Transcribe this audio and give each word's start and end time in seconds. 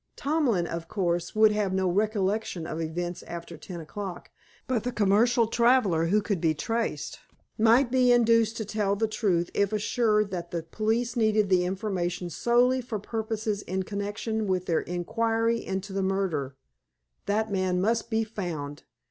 Tomlin, 0.15 0.65
of 0.65 0.87
course, 0.87 1.35
would 1.35 1.51
have 1.51 1.71
no 1.73 1.87
recollection 1.87 2.65
of 2.65 2.81
events 2.81 3.21
after 3.21 3.55
ten 3.55 3.79
o'clock, 3.79 4.31
but 4.65 4.81
the 4.83 4.91
commercial 4.91 5.45
traveler, 5.45 6.05
who 6.07 6.23
could 6.23 6.41
be 6.41 6.55
traced, 6.55 7.19
might 7.55 7.91
be 7.91 8.11
induced 8.11 8.57
to 8.57 8.65
tell 8.65 8.95
the 8.95 9.07
truth 9.07 9.51
if 9.53 9.71
assured 9.71 10.31
that 10.31 10.49
the 10.49 10.63
police 10.63 11.15
needed 11.15 11.49
the 11.49 11.65
information 11.65 12.31
solely 12.31 12.81
for 12.81 12.97
purposes 12.97 13.61
in 13.61 13.83
connection 13.83 14.47
with 14.47 14.65
their 14.65 14.81
inquiry 14.81 15.63
into 15.63 15.93
the 15.93 16.01
murder. 16.01 16.55
That 17.27 17.51
man 17.51 17.79
must 17.79 18.09
be 18.09 18.23
found. 18.23 18.81